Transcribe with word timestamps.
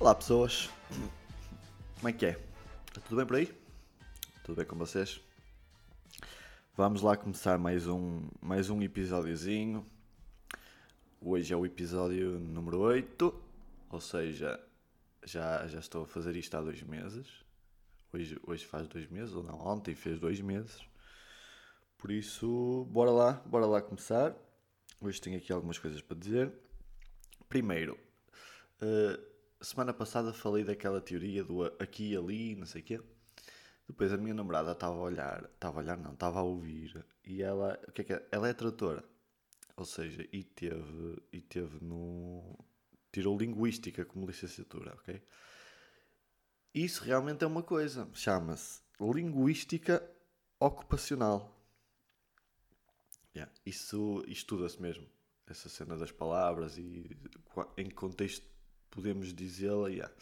Olá 0.00 0.14
pessoas, 0.14 0.70
como 1.96 2.08
é 2.08 2.12
que 2.12 2.26
é? 2.26 2.40
Tudo 2.92 3.16
bem 3.16 3.26
por 3.26 3.34
aí? 3.34 3.52
Tudo 4.44 4.54
bem 4.54 4.64
com 4.64 4.76
vocês? 4.76 5.20
Vamos 6.76 7.02
lá 7.02 7.16
começar 7.16 7.58
mais 7.58 7.88
um, 7.88 8.28
mais 8.40 8.70
um 8.70 8.80
episódiozinho. 8.80 9.84
Hoje 11.20 11.52
é 11.52 11.56
o 11.56 11.66
episódio 11.66 12.38
número 12.38 12.78
8, 12.78 13.42
ou 13.90 14.00
seja, 14.00 14.64
já, 15.24 15.66
já 15.66 15.80
estou 15.80 16.04
a 16.04 16.06
fazer 16.06 16.36
isto 16.36 16.56
há 16.56 16.60
dois 16.60 16.80
meses. 16.84 17.26
Hoje, 18.12 18.38
hoje 18.46 18.64
faz 18.64 18.86
dois 18.86 19.08
meses, 19.08 19.34
ou 19.34 19.42
não, 19.42 19.58
ontem 19.66 19.96
fez 19.96 20.20
dois 20.20 20.40
meses. 20.40 20.80
Por 21.98 22.12
isso, 22.12 22.86
bora 22.88 23.10
lá, 23.10 23.32
bora 23.44 23.66
lá 23.66 23.82
começar. 23.82 24.32
Hoje 25.00 25.20
tenho 25.20 25.38
aqui 25.38 25.52
algumas 25.52 25.76
coisas 25.76 26.00
para 26.00 26.16
dizer. 26.16 26.52
Primeiro, 27.48 27.98
uh, 28.80 29.37
semana 29.60 29.92
passada 29.92 30.32
falei 30.32 30.64
daquela 30.64 31.00
teoria 31.00 31.44
do 31.44 31.64
aqui 31.64 32.12
e 32.12 32.16
ali, 32.16 32.54
não 32.54 32.66
sei 32.66 32.82
o 32.82 32.84
quê. 32.84 33.00
Depois 33.86 34.12
a 34.12 34.16
minha 34.18 34.34
namorada 34.34 34.72
estava 34.72 34.96
a 34.96 35.00
olhar, 35.00 35.44
estava 35.44 35.80
a 35.80 35.82
olhar 35.82 35.96
não, 35.96 36.12
estava 36.12 36.40
a 36.40 36.42
ouvir, 36.42 37.04
e 37.24 37.42
ela, 37.42 37.80
o 37.88 37.92
que 37.92 38.02
é 38.02 38.04
que 38.04 38.12
é? 38.12 38.28
Ela 38.30 38.48
é 38.48 38.52
tradutora. 38.52 39.02
Ou 39.76 39.84
seja, 39.84 40.28
e 40.32 40.44
teve, 40.44 41.22
e 41.32 41.40
teve 41.40 41.82
no... 41.82 42.58
tirou 43.12 43.38
linguística 43.38 44.04
como 44.04 44.26
licenciatura, 44.26 44.94
ok? 44.94 45.22
Isso 46.74 47.02
realmente 47.02 47.44
é 47.44 47.46
uma 47.46 47.62
coisa, 47.62 48.08
chama-se 48.12 48.82
linguística 49.00 50.02
ocupacional. 50.58 51.54
Yeah, 53.34 53.52
isso 53.64 54.24
estuda-se 54.26 54.82
mesmo, 54.82 55.06
essa 55.46 55.68
cena 55.68 55.96
das 55.96 56.10
palavras 56.10 56.76
e 56.76 57.16
em 57.76 57.86
que 57.86 57.94
contexto 57.94 58.44
podemos 58.90 59.32
dizê-la, 59.32 59.88
yeah, 59.88 60.12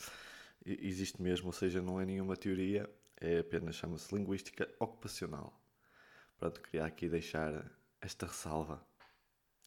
existe 0.64 1.20
mesmo, 1.22 1.46
ou 1.46 1.52
seja, 1.52 1.80
não 1.80 2.00
é 2.00 2.04
nenhuma 2.04 2.36
teoria, 2.36 2.88
é 3.20 3.38
apenas 3.38 3.76
chama-se 3.76 4.14
linguística 4.14 4.68
ocupacional. 4.78 5.58
Pronto, 6.38 6.60
queria 6.60 6.84
aqui 6.84 7.08
deixar 7.08 7.64
esta 8.00 8.26
ressalva. 8.26 8.84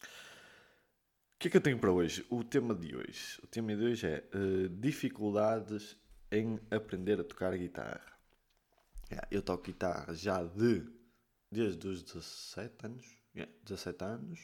O 0.01 1.39
que 1.39 1.47
é 1.47 1.51
que 1.51 1.57
eu 1.57 1.61
tenho 1.61 1.79
para 1.79 1.91
hoje? 1.91 2.25
O 2.29 2.43
tema 2.43 2.75
de 2.75 2.95
hoje. 2.95 3.39
O 3.41 3.47
tema 3.47 3.75
de 3.75 3.83
hoje 3.83 4.07
é 4.07 4.29
uh, 4.35 4.69
dificuldades 4.69 5.97
em 6.31 6.59
aprender 6.69 7.19
a 7.19 7.23
tocar 7.23 7.57
guitarra. 7.57 8.19
Yeah, 9.09 9.27
eu 9.31 9.41
toco 9.41 9.63
guitarra 9.63 10.13
já 10.13 10.43
de 10.43 10.85
desde 11.51 11.87
os 11.87 12.03
17 12.03 12.85
anos. 12.85 13.17
Yeah, 13.35 13.51
17 13.63 14.03
anos. 14.03 14.39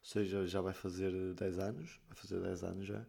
Ou 0.00 0.04
seja, 0.04 0.46
já 0.46 0.60
vai 0.60 0.74
fazer 0.74 1.12
10 1.34 1.58
anos. 1.58 1.98
Vai 2.08 2.16
fazer 2.16 2.40
10 2.40 2.62
anos 2.62 2.86
já. 2.86 3.04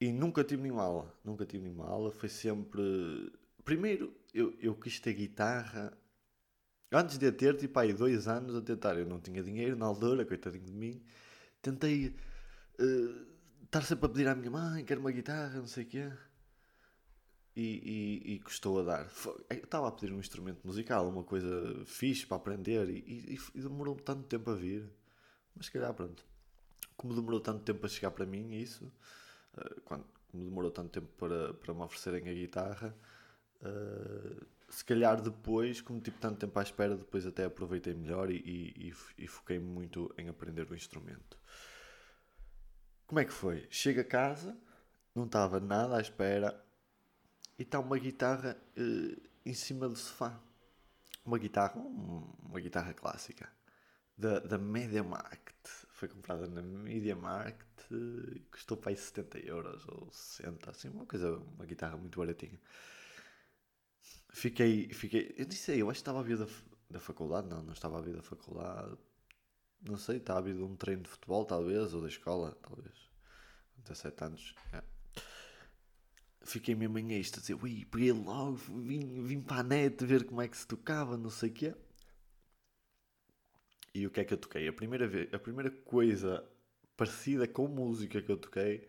E 0.00 0.12
nunca 0.12 0.44
tive 0.44 0.62
nenhuma 0.62 0.82
aula. 0.82 1.14
Nunca 1.24 1.46
tive 1.46 1.64
nenhuma 1.64 1.86
aula. 1.86 2.10
Foi 2.10 2.28
sempre. 2.28 3.32
Primeiro, 3.64 4.14
eu, 4.34 4.54
eu 4.60 4.74
quis 4.74 5.00
ter 5.00 5.14
guitarra. 5.14 5.96
Antes 6.92 7.18
de 7.18 7.26
a 7.26 7.32
ter, 7.32 7.56
tipo, 7.56 7.78
aí 7.78 7.92
dois 7.92 8.28
anos 8.28 8.54
a 8.54 8.60
tentar. 8.60 8.96
Eu 8.96 9.06
não 9.06 9.20
tinha 9.20 9.42
dinheiro 9.42 9.76
na 9.76 9.86
altura, 9.86 10.24
coitadinho 10.24 10.64
de 10.64 10.72
mim. 10.72 11.02
Tentei 11.62 12.14
uh, 12.78 13.26
estar 13.64 13.82
sempre 13.82 14.06
a 14.06 14.08
pedir 14.08 14.28
à 14.28 14.34
minha 14.34 14.50
mãe: 14.50 14.84
quero 14.84 15.00
uma 15.00 15.10
guitarra, 15.10 15.58
não 15.58 15.66
sei 15.66 15.84
o 15.84 15.86
quê. 15.86 16.12
E, 17.56 17.62
e, 17.62 18.34
e 18.34 18.40
custou 18.40 18.80
a 18.80 18.82
dar. 18.82 19.10
Eu 19.48 19.56
estava 19.56 19.88
a 19.88 19.92
pedir 19.92 20.12
um 20.12 20.20
instrumento 20.20 20.60
musical, 20.62 21.08
uma 21.08 21.24
coisa 21.24 21.82
fixe 21.86 22.26
para 22.26 22.36
aprender, 22.36 22.90
e, 22.90 23.38
e, 23.54 23.60
demorou 23.60 23.96
tanto 23.96 24.24
tempo 24.24 24.50
a 24.50 24.54
vir. 24.54 24.86
Mas 25.54 25.66
se 25.66 25.72
calhar, 25.72 25.94
pronto. 25.94 26.22
Como 26.98 27.14
demorou 27.14 27.40
tanto 27.40 27.64
tempo 27.64 27.84
a 27.86 27.88
chegar 27.88 28.10
para 28.10 28.26
mim, 28.26 28.52
isso 28.52 28.84
eh, 28.84 29.25
quando 29.84 30.04
me 30.32 30.44
demorou 30.44 30.70
tanto 30.70 30.90
tempo 30.90 31.08
para, 31.16 31.54
para 31.54 31.74
me 31.74 31.82
oferecerem 31.82 32.28
a 32.28 32.34
guitarra, 32.34 32.96
uh, 33.62 34.46
se 34.68 34.84
calhar 34.84 35.20
depois, 35.20 35.80
como 35.80 36.00
tive 36.00 36.18
tanto 36.18 36.38
tempo 36.38 36.58
à 36.58 36.62
espera, 36.62 36.96
depois 36.96 37.26
até 37.26 37.44
aproveitei 37.44 37.94
melhor 37.94 38.30
e, 38.30 38.36
e, 38.36 38.94
e 39.18 39.26
foquei 39.26 39.58
muito 39.58 40.12
em 40.18 40.28
aprender 40.28 40.70
o 40.70 40.74
instrumento. 40.74 41.38
Como 43.06 43.20
é 43.20 43.24
que 43.24 43.32
foi? 43.32 43.66
Chego 43.70 44.00
a 44.00 44.04
casa, 44.04 44.56
não 45.14 45.24
estava 45.24 45.60
nada 45.60 45.96
à 45.96 46.00
espera 46.00 46.64
e 47.58 47.62
está 47.62 47.78
uma 47.78 47.98
guitarra 47.98 48.56
uh, 48.76 49.22
em 49.44 49.54
cima 49.54 49.88
do 49.88 49.96
sofá. 49.96 50.40
Uma 51.24 51.38
guitarra, 51.38 51.80
uma 51.80 52.60
guitarra 52.60 52.92
clássica 52.94 53.48
da, 54.16 54.38
da 54.40 54.58
Media 54.58 55.02
Market. 55.02 55.85
Foi 55.96 56.08
comprada 56.08 56.46
na 56.46 56.60
Media 56.60 57.16
Market 57.16 57.66
custou 58.50 58.76
para 58.76 58.90
aí 58.90 58.96
70 58.96 59.38
euros 59.38 59.86
ou 59.88 60.12
60, 60.12 60.70
assim, 60.70 60.88
uma 60.88 61.06
coisa, 61.06 61.38
uma 61.38 61.64
guitarra 61.64 61.96
muito 61.96 62.18
baratinha. 62.18 62.60
Fiquei, 64.30 64.92
fiquei, 64.92 65.34
eu 65.38 65.46
nem 65.46 65.56
sei, 65.56 65.80
eu 65.80 65.88
acho 65.88 65.98
que 65.98 66.02
estava 66.02 66.20
a 66.20 66.22
vir 66.22 66.36
da, 66.36 66.46
da 66.90 67.00
faculdade, 67.00 67.48
não, 67.48 67.62
não 67.62 67.72
estava 67.72 67.98
a 67.98 68.02
vir 68.02 68.14
da 68.14 68.22
faculdade, 68.22 68.94
não 69.80 69.96
sei, 69.96 70.18
estava 70.18 70.40
a 70.40 70.42
vir 70.42 70.54
de 70.54 70.62
um 70.62 70.76
treino 70.76 71.02
de 71.02 71.08
futebol, 71.08 71.46
talvez, 71.46 71.94
ou 71.94 72.02
da 72.02 72.08
escola, 72.08 72.54
talvez, 72.60 72.94
17 73.78 74.24
anos, 74.24 74.54
é. 74.72 74.82
Fiquei 76.42 76.74
mesmo 76.74 76.98
em 76.98 77.12
êxtase, 77.14 77.54
ui, 77.54 77.86
peguei 77.86 78.12
logo, 78.12 78.56
vim, 78.56 79.22
vim 79.24 79.40
para 79.40 79.60
a 79.60 79.62
net 79.62 80.04
ver 80.04 80.24
como 80.26 80.42
é 80.42 80.48
que 80.48 80.56
se 80.58 80.66
tocava, 80.66 81.16
não 81.16 81.30
sei 81.30 81.48
o 81.48 81.52
quê. 81.54 81.74
E 83.96 84.06
o 84.06 84.10
que 84.10 84.20
é 84.20 84.24
que 84.26 84.34
eu 84.34 84.36
toquei? 84.36 84.68
A 84.68 84.72
primeira 84.74 85.08
vez, 85.08 85.32
a 85.32 85.38
primeira 85.38 85.70
coisa 85.70 86.44
parecida 86.98 87.48
com 87.48 87.66
música 87.66 88.20
que 88.20 88.30
eu 88.30 88.36
toquei. 88.36 88.86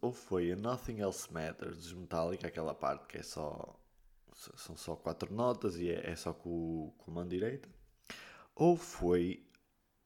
Ou 0.00 0.12
foi 0.12 0.50
a 0.50 0.56
Nothing 0.56 0.98
Else 0.98 1.32
Matters 1.32 1.76
dos 1.76 1.92
Metallica, 1.92 2.48
aquela 2.48 2.74
parte 2.74 3.06
que 3.06 3.18
é 3.18 3.22
só. 3.22 3.78
São 4.32 4.76
só 4.76 4.96
quatro 4.96 5.32
notas 5.32 5.78
e 5.78 5.88
é, 5.88 6.10
é 6.10 6.16
só 6.16 6.32
com, 6.32 6.92
com 6.98 7.12
a 7.12 7.14
mão 7.14 7.28
direita. 7.28 7.68
Ou 8.56 8.76
foi 8.76 9.46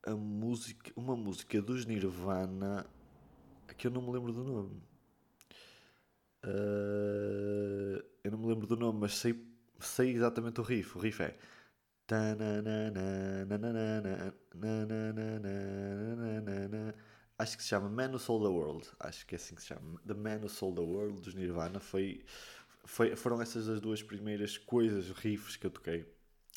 a 0.02 0.14
música, 0.14 0.92
uma 0.94 1.16
música 1.16 1.62
dos 1.62 1.86
Nirvana 1.86 2.86
que 3.78 3.86
eu 3.86 3.90
não 3.90 4.02
me 4.02 4.10
lembro 4.10 4.30
do 4.30 4.44
nome. 4.44 4.82
Uh, 6.44 8.04
eu 8.22 8.30
não 8.30 8.38
me 8.38 8.46
lembro 8.46 8.66
do 8.66 8.76
nome, 8.76 8.98
mas 9.00 9.14
sei, 9.14 9.42
sei 9.80 10.10
exatamente 10.10 10.60
o 10.60 10.64
riff. 10.64 10.98
O 10.98 11.00
riff 11.00 11.22
é 11.22 11.34
Acho 17.38 17.56
que 17.56 17.62
se 17.62 17.68
chama 17.68 17.88
Man 17.88 18.10
Who 18.10 18.18
Sold 18.18 18.44
the 18.44 18.50
World. 18.50 18.88
Acho 18.98 19.26
que 19.26 19.34
é 19.34 19.36
assim 19.36 19.54
que 19.54 19.60
se 19.60 19.68
chama. 19.68 20.00
The 20.06 20.14
Man 20.14 20.38
Who 20.38 20.48
Sold 20.48 20.76
the 20.76 20.82
World 20.82 21.20
dos 21.20 21.34
Nirvana. 21.34 21.78
Foi, 21.78 22.24
foi, 22.84 23.14
foram 23.14 23.40
essas 23.42 23.68
as 23.68 23.80
duas 23.80 24.02
primeiras 24.02 24.56
coisas, 24.56 25.10
riffs 25.10 25.56
que 25.56 25.66
eu 25.66 25.70
toquei. 25.70 26.06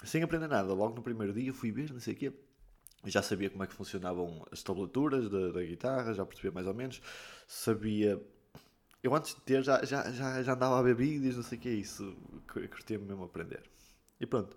Sem 0.03 0.23
aprender 0.23 0.47
nada. 0.47 0.73
Logo 0.73 0.95
no 0.95 1.03
primeiro 1.03 1.33
dia 1.33 1.53
fui 1.53 1.71
ver, 1.71 1.91
não 1.91 1.99
sei 1.99 2.13
o 2.13 2.17
quê. 2.17 2.33
Já 3.05 3.21
sabia 3.21 3.49
como 3.49 3.63
é 3.63 3.67
que 3.67 3.73
funcionavam 3.73 4.45
as 4.51 4.63
tablaturas 4.63 5.29
da, 5.29 5.51
da 5.51 5.63
guitarra, 5.63 6.13
já 6.13 6.25
percebia 6.25 6.51
mais 6.51 6.65
ou 6.65 6.73
menos. 6.73 7.01
Sabia 7.47 8.21
eu 9.03 9.15
antes 9.15 9.33
de 9.33 9.41
ter 9.41 9.63
já, 9.63 9.83
já, 9.83 10.11
já, 10.11 10.43
já 10.43 10.53
andava 10.53 10.77
a 10.77 10.81
ver 10.81 10.95
vídeos, 10.95 11.35
não 11.35 11.43
sei 11.43 11.57
o 11.57 11.61
que 11.61 11.69
é 11.69 11.73
isso. 11.73 12.15
Curtia-me 12.47 13.05
mesmo 13.05 13.23
aprender. 13.23 13.63
E 14.19 14.25
pronto, 14.27 14.55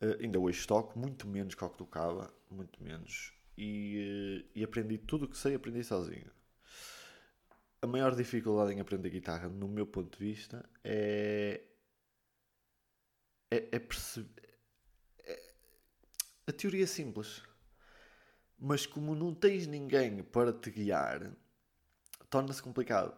Uh, 0.00 0.22
ainda 0.22 0.38
hoje 0.38 0.66
toco, 0.66 0.98
muito 0.98 1.26
menos 1.26 1.54
que 1.54 1.64
o 1.64 1.68
que 1.68 1.78
tocava, 1.78 2.32
muito 2.50 2.82
menos. 2.82 3.32
E, 3.56 4.44
uh, 4.44 4.50
e 4.54 4.64
aprendi 4.64 4.98
tudo 4.98 5.24
o 5.24 5.28
que 5.28 5.36
sei, 5.36 5.54
aprendi 5.54 5.82
sozinho. 5.82 6.30
A 7.82 7.86
maior 7.86 8.14
dificuldade 8.14 8.72
em 8.72 8.80
aprender 8.80 9.10
guitarra, 9.10 9.48
no 9.48 9.68
meu 9.68 9.86
ponto 9.86 10.18
de 10.18 10.24
vista, 10.24 10.68
é. 10.84 11.60
é, 13.50 13.68
é 13.72 13.78
perceber. 13.78 14.48
É, 15.24 15.54
a 16.46 16.52
teoria 16.52 16.84
é 16.84 16.86
simples. 16.86 17.42
Mas 18.58 18.84
como 18.86 19.14
não 19.14 19.32
tens 19.32 19.68
ninguém 19.68 20.22
para 20.22 20.52
te 20.52 20.70
guiar, 20.70 21.32
torna-se 22.28 22.60
complicado. 22.60 23.16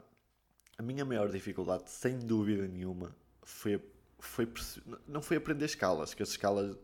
A 0.76 0.82
minha 0.82 1.04
maior 1.04 1.30
dificuldade, 1.30 1.90
sem 1.90 2.18
dúvida 2.18 2.66
nenhuma, 2.68 3.16
foi 3.42 3.78
foi 4.26 4.52
não 5.06 5.22
foi 5.22 5.36
aprender 5.36 5.64
escalas, 5.64 6.14
que 6.14 6.22
as 6.22 6.30
escalas 6.30 6.76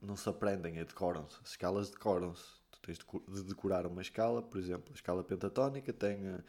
não 0.00 0.16
se 0.16 0.28
aprendem, 0.28 0.78
é 0.78 0.84
decoram-se. 0.84 1.38
As 1.42 1.50
escalas 1.50 1.90
decoram-se. 1.90 2.44
Tu 2.70 2.80
tens 2.80 2.98
de 2.98 3.42
decorar 3.44 3.86
uma 3.86 4.02
escala, 4.02 4.42
por 4.42 4.58
exemplo, 4.58 4.90
a 4.92 4.94
escala 4.94 5.24
pentatónica 5.24 5.92
tem, 5.92 6.26
eh, 6.26 6.40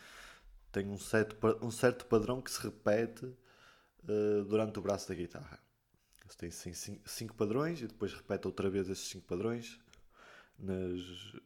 tem 0.71 0.87
um, 0.87 0.97
certo, 0.97 1.35
um 1.61 1.71
certo 1.71 2.05
padrão 2.05 2.41
que 2.41 2.51
se 2.51 2.61
repete 2.61 3.25
uh, 3.25 4.43
durante 4.45 4.77
o 4.79 4.81
braço 4.81 5.07
da 5.09 5.15
guitarra. 5.15 5.59
Tem 6.37 6.51
cinco, 6.51 7.09
cinco, 7.09 7.35
padrões 7.35 7.81
e 7.81 7.87
depois 7.87 8.13
repete 8.13 8.45
outra 8.45 8.69
vez 8.69 8.87
esses 8.87 9.07
cinco 9.07 9.25
padrões 9.25 9.79
nas, 10.57 11.01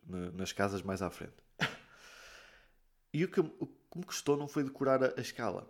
na, 0.05 0.31
nas 0.31 0.51
casas 0.51 0.81
mais 0.81 1.01
à 1.01 1.09
frente. 1.09 1.35
E 3.15 3.23
o 3.23 3.29
que, 3.29 3.39
o 3.41 3.67
que 3.67 3.97
me 3.99 4.03
custou 4.03 4.35
não 4.35 4.47
foi 4.47 4.63
decorar 4.63 5.03
a, 5.03 5.13
a 5.15 5.21
escala 5.21 5.69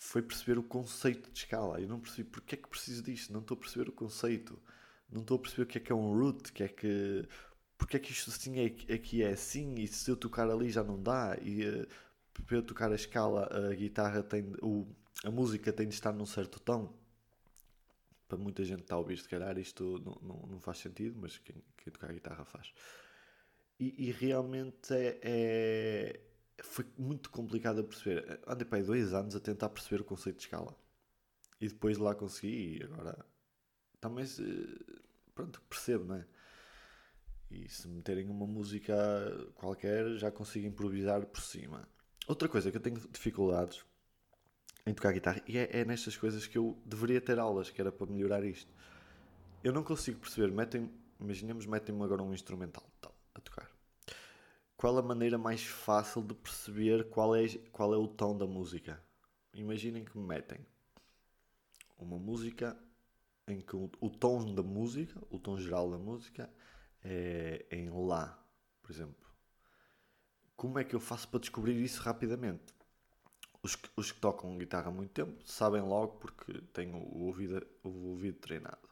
foi 0.00 0.22
perceber 0.22 0.58
o 0.58 0.62
conceito 0.62 1.30
de 1.30 1.38
escala. 1.38 1.78
Eu 1.80 1.86
não 1.86 2.00
percebi 2.00 2.24
porque 2.24 2.54
é 2.54 2.58
que 2.58 2.66
preciso 2.66 3.02
disto, 3.02 3.32
não 3.32 3.40
estou 3.40 3.54
a 3.54 3.60
perceber 3.60 3.88
o 3.90 3.92
conceito, 3.92 4.58
não 5.12 5.20
estou 5.20 5.36
a 5.36 5.40
perceber 5.40 5.62
o 5.64 5.66
que 5.66 5.78
é 5.78 5.80
que 5.80 5.92
é 5.92 5.94
um 5.94 6.18
root, 6.18 6.52
que 6.52 6.62
é 6.64 6.68
que 6.68 7.28
porque 7.76 7.96
é 7.96 8.00
que 8.00 8.12
isto 8.12 8.30
assim 8.30 8.58
é, 8.60 8.94
aqui 8.94 9.22
é 9.22 9.32
assim 9.32 9.74
e 9.76 9.86
se 9.86 10.10
eu 10.10 10.16
tocar 10.16 10.50
ali 10.50 10.70
já 10.70 10.82
não 10.82 11.02
dá 11.02 11.36
e 11.40 11.66
uh, 11.66 11.86
para 12.46 12.56
eu 12.56 12.62
tocar 12.62 12.90
a 12.90 12.94
escala, 12.94 13.48
a 13.70 13.74
guitarra 13.74 14.22
tem. 14.22 14.54
O, 14.62 14.86
a 15.22 15.30
música 15.30 15.72
tem 15.72 15.86
de 15.86 15.94
estar 15.94 16.12
num 16.12 16.26
certo 16.26 16.58
tom. 16.60 16.92
Para 18.26 18.38
muita 18.38 18.64
gente 18.64 18.82
está 18.82 18.94
a 18.94 18.98
ouvir, 18.98 19.18
se 19.18 19.28
calhar 19.28 19.58
isto 19.58 20.00
não, 20.04 20.18
não, 20.22 20.46
não 20.52 20.60
faz 20.60 20.78
sentido, 20.78 21.18
mas 21.20 21.36
quem, 21.38 21.56
quem 21.76 21.92
tocar 21.92 22.10
a 22.10 22.12
guitarra 22.12 22.44
faz. 22.44 22.72
E, 23.78 24.08
e 24.08 24.12
realmente 24.12 24.94
é, 24.94 25.18
é, 25.22 26.20
foi 26.64 26.86
muito 26.98 27.30
complicado 27.30 27.80
a 27.80 27.84
perceber. 27.84 28.40
Andei 28.46 28.66
para 28.66 28.78
aí 28.78 28.84
dois 28.84 29.12
anos 29.12 29.34
a 29.36 29.40
tentar 29.40 29.68
perceber 29.68 30.02
o 30.02 30.04
conceito 30.04 30.36
de 30.36 30.42
escala. 30.42 30.76
E 31.60 31.68
depois 31.68 31.98
lá 31.98 32.14
consegui, 32.14 32.78
e 32.78 32.82
agora 32.82 33.24
também, 34.00 34.24
pronto, 35.34 35.60
percebo, 35.68 36.04
não 36.04 36.16
é? 36.16 36.26
E 37.50 37.68
se 37.68 37.86
meterem 37.88 38.28
uma 38.28 38.46
música 38.46 38.94
qualquer, 39.54 40.16
já 40.16 40.30
consigo 40.30 40.66
improvisar 40.66 41.26
por 41.26 41.40
cima. 41.40 41.86
Outra 42.26 42.48
coisa 42.48 42.70
que 42.70 42.76
eu 42.76 42.80
tenho 42.80 42.96
dificuldades 43.10 43.84
em 44.86 44.94
tocar 44.94 45.12
guitarra, 45.12 45.42
e 45.46 45.58
é, 45.58 45.80
é 45.80 45.84
nestas 45.84 46.16
coisas 46.16 46.46
que 46.46 46.56
eu 46.56 46.80
deveria 46.86 47.20
ter 47.20 47.38
aulas, 47.38 47.70
que 47.70 47.80
era 47.80 47.92
para 47.92 48.06
melhorar 48.06 48.44
isto. 48.44 48.72
Eu 49.62 49.72
não 49.72 49.84
consigo 49.84 50.18
perceber, 50.18 50.50
metem, 50.50 50.90
imaginemos, 51.20 51.66
metem-me 51.66 52.02
agora 52.02 52.22
um 52.22 52.32
instrumental 52.32 52.90
tal, 53.00 53.14
a 53.34 53.40
tocar. 53.40 53.69
Qual 54.80 54.96
a 54.96 55.02
maneira 55.02 55.36
mais 55.36 55.62
fácil 55.62 56.22
de 56.22 56.32
perceber 56.32 57.10
qual 57.10 57.36
é, 57.36 57.46
qual 57.70 57.92
é 57.92 57.98
o 57.98 58.08
tom 58.08 58.34
da 58.34 58.46
música? 58.46 58.98
Imaginem 59.52 60.06
que 60.06 60.16
me 60.16 60.26
metem 60.26 60.66
uma 61.98 62.18
música 62.18 62.74
em 63.46 63.60
que 63.60 63.76
o, 63.76 63.90
o 64.00 64.08
tom 64.08 64.54
da 64.54 64.62
música, 64.62 65.20
o 65.28 65.38
tom 65.38 65.58
geral 65.58 65.90
da 65.90 65.98
música, 65.98 66.50
é 67.04 67.66
em 67.70 67.90
Lá, 67.90 68.42
por 68.80 68.90
exemplo. 68.90 69.28
Como 70.56 70.78
é 70.78 70.84
que 70.84 70.96
eu 70.96 71.00
faço 71.00 71.28
para 71.28 71.40
descobrir 71.40 71.76
isso 71.76 72.00
rapidamente? 72.00 72.74
Os 73.62 73.76
que, 73.76 73.90
os 73.94 74.10
que 74.10 74.18
tocam 74.18 74.56
guitarra 74.56 74.88
há 74.88 74.90
muito 74.90 75.12
tempo 75.12 75.46
sabem 75.46 75.82
logo 75.82 76.16
porque 76.16 76.58
têm 76.72 76.94
o 76.94 77.18
ouvido, 77.18 77.66
o 77.84 78.08
ouvido 78.08 78.38
treinado. 78.38 78.89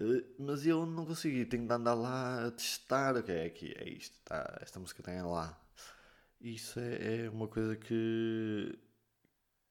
Eh, 0.00 0.24
mas 0.38 0.66
eu 0.66 0.86
não 0.86 1.04
consegui, 1.04 1.44
tenho 1.44 1.66
de 1.66 1.72
andar 1.72 1.94
lá 1.94 2.46
a 2.46 2.50
testar. 2.50 3.16
Ok, 3.16 3.34
é 3.34 3.46
aqui, 3.46 3.74
é 3.76 3.88
isto, 3.88 4.18
tá, 4.24 4.58
esta 4.62 4.78
música 4.80 5.02
tem 5.02 5.20
lá. 5.22 5.58
Isso 6.40 6.78
é, 6.80 7.24
é 7.26 7.30
uma 7.30 7.48
coisa 7.48 7.76
que, 7.76 8.78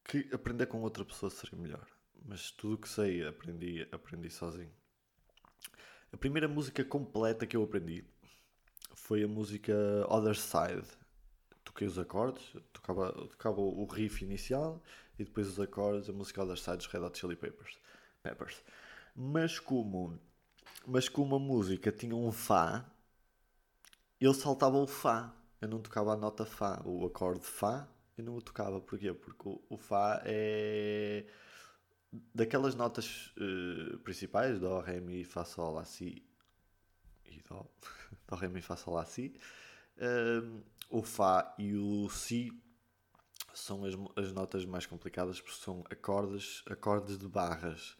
que 0.03 0.29
aprender 0.33 0.65
com 0.68 0.81
outra 0.81 1.06
pessoa 1.06 1.29
seria 1.29 1.57
melhor. 1.57 1.88
Mas 2.25 2.51
tudo 2.51 2.75
o 2.75 2.77
que 2.77 2.89
sei 2.89 3.25
aprendi, 3.25 3.88
aprendi 3.91 4.29
sozinho. 4.29 4.71
A 6.12 6.18
primeira 6.18 6.47
música 6.47 6.83
completa 6.83 7.45
que 7.45 7.56
eu 7.56 7.63
aprendi 7.63 8.03
foi 8.95 9.24
a 9.24 9.27
música 9.27 9.74
Other 10.09 10.35
Side. 10.35 10.88
Toquei 11.63 11.88
os 11.88 12.00
acordes, 12.00 12.44
tocava, 12.74 13.12
tocava 13.29 13.62
o 13.62 13.85
riff 13.85 14.24
inicial 14.24 14.83
e 15.19 15.24
depois 15.24 15.47
os 15.47 15.59
acordes, 15.59 16.09
a 16.09 16.13
música 16.13 16.44
Other 16.44 16.57
Side 16.57 16.77
dos 16.77 16.88
Red 16.88 17.00
Hot 17.00 17.18
Chili 17.18 17.35
Peppers. 17.35 17.77
Peppers. 18.24 18.63
Mas 19.19 19.57
como, 19.57 20.19
mas 20.85 21.09
como 21.09 21.35
a 21.35 21.39
música 21.39 21.91
tinha 21.91 22.15
um 22.15 22.31
Fá, 22.31 22.85
eu 24.21 24.31
saltava 24.31 24.77
o 24.77 24.85
Fá. 24.85 25.33
Eu 25.59 25.67
não 25.67 25.81
tocava 25.81 26.13
a 26.13 26.15
nota 26.15 26.45
Fá, 26.45 26.79
o 26.85 27.03
acorde 27.03 27.43
Fá, 27.43 27.87
eu 28.15 28.23
não 28.23 28.35
o 28.35 28.41
tocava. 28.41 28.79
Porquê? 28.79 29.11
Porque 29.11 29.49
o, 29.49 29.59
o 29.69 29.77
Fá 29.77 30.21
é 30.23 31.25
daquelas 32.33 32.75
notas 32.75 33.33
uh, 33.37 33.97
principais, 33.99 34.59
Dó, 34.59 34.79
Ré, 34.81 34.99
Mi, 34.99 35.23
Fá, 35.23 35.43
Sol, 35.43 35.73
Lá, 35.73 35.83
Si 35.83 36.23
e 37.25 37.41
Dó, 37.49 37.65
Dó, 38.29 38.35
Ré, 38.35 38.47
Mi, 38.47 38.61
Fá, 38.61 38.75
Sol, 38.77 38.93
Lá, 38.93 39.05
Si, 39.05 39.35
uh, 39.97 40.63
o 40.91 41.01
Fá 41.01 41.55
e 41.57 41.73
o 41.75 42.07
Si 42.09 42.51
são 43.51 43.83
as, 43.83 43.95
as 44.15 44.31
notas 44.31 44.63
mais 44.63 44.85
complicadas 44.85 45.41
porque 45.41 45.59
são 45.59 45.83
acordes, 45.89 46.63
acordes 46.69 47.17
de 47.17 47.27
barras. 47.27 47.97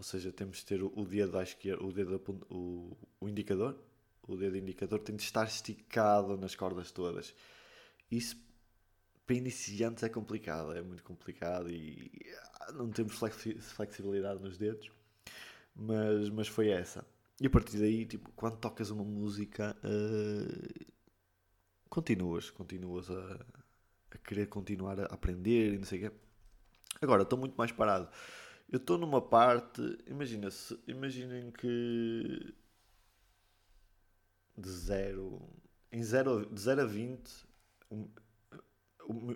Ou 0.00 0.04
seja, 0.04 0.32
temos 0.32 0.56
de 0.56 0.64
ter 0.64 0.82
o, 0.82 1.04
dedo 1.04 1.36
à 1.36 1.42
esquerda, 1.42 1.84
o 1.84 1.92
dedo 1.92 2.22
o, 2.48 2.96
o 3.20 3.28
indicador, 3.28 3.78
o 4.26 4.34
dedo 4.34 4.56
indicador 4.56 4.98
tem 5.00 5.14
de 5.14 5.22
estar 5.22 5.44
esticado 5.44 6.38
nas 6.38 6.54
cordas 6.54 6.90
todas. 6.90 7.34
Isso 8.10 8.34
para 9.26 9.36
iniciantes 9.36 10.02
é 10.02 10.08
complicado, 10.08 10.72
é 10.72 10.80
muito 10.80 11.04
complicado 11.04 11.70
e 11.70 12.10
ah, 12.62 12.72
não 12.72 12.88
temos 12.88 13.14
flexibilidade 13.74 14.40
nos 14.40 14.56
dedos, 14.56 14.90
mas, 15.76 16.30
mas 16.30 16.48
foi 16.48 16.70
essa. 16.70 17.04
E 17.38 17.46
a 17.46 17.50
partir 17.50 17.76
daí, 17.76 18.06
tipo, 18.06 18.32
quando 18.32 18.56
tocas 18.56 18.88
uma 18.88 19.04
música, 19.04 19.76
uh, 19.84 20.92
continuas, 21.90 22.48
continuas 22.48 23.10
a, 23.10 23.46
a, 24.12 24.18
querer 24.24 24.46
continuar 24.46 24.98
a 24.98 25.04
aprender 25.04 25.74
e 25.74 25.76
não 25.76 25.84
sei 25.84 26.06
o 26.06 26.10
quê. 26.10 26.16
Agora, 27.02 27.22
estou 27.22 27.38
muito 27.38 27.54
mais 27.54 27.70
parado. 27.70 28.08
Eu 28.70 28.76
estou 28.78 28.96
numa 28.96 29.20
parte, 29.20 29.82
imagina-se, 30.06 30.78
imaginem 30.86 31.50
que 31.50 32.54
de 34.56 34.70
0, 34.70 35.42
em 35.90 36.02
zero, 36.02 36.48
0 36.56 36.82
a 36.82 36.84
20, 36.84 37.46
o, 37.90 38.08